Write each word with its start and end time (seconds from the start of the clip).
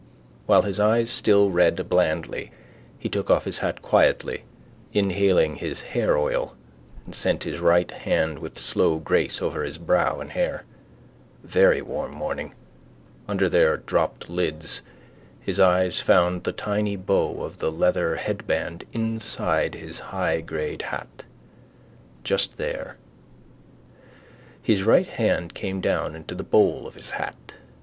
While 0.47 0.63
his 0.63 0.79
eyes 0.79 1.11
still 1.11 1.51
read 1.51 1.87
blandly 1.87 2.49
he 2.97 3.07
took 3.07 3.29
off 3.29 3.43
his 3.45 3.59
hat 3.59 3.83
quietly 3.83 4.45
inhaling 4.93 5.57
his 5.57 5.81
hairoil 5.93 6.55
and 7.05 7.13
sent 7.13 7.43
his 7.43 7.59
right 7.59 7.91
hand 7.91 8.39
with 8.39 8.57
slow 8.57 8.97
grace 8.97 9.43
over 9.43 9.61
his 9.63 9.77
brow 9.77 10.19
and 10.19 10.31
hair. 10.31 10.63
Very 11.43 11.83
warm 11.83 12.13
morning. 12.15 12.55
Under 13.27 13.47
their 13.47 13.77
dropped 13.77 14.27
lids 14.27 14.81
his 15.39 15.59
eyes 15.59 15.99
found 15.99 16.45
the 16.45 16.51
tiny 16.51 16.95
bow 16.95 17.43
of 17.43 17.59
the 17.59 17.71
leather 17.71 18.15
headband 18.15 18.85
inside 18.93 19.75
his 19.75 19.99
high 19.99 20.41
grade 20.41 20.81
ha. 20.81 21.03
Just 22.23 22.57
there. 22.57 22.97
His 24.63 24.81
right 24.81 25.05
hand 25.05 25.53
came 25.53 25.79
down 25.79 26.15
into 26.15 26.33
the 26.33 26.43
bowl 26.43 26.87
of 26.87 26.95
his 26.95 27.11
hat. 27.11 27.53